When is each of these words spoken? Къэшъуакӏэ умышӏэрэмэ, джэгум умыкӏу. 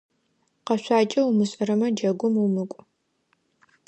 Къэшъуакӏэ 0.65 1.21
умышӏэрэмэ, 1.29 1.87
джэгум 1.95 2.35
умыкӏу. 2.45 2.81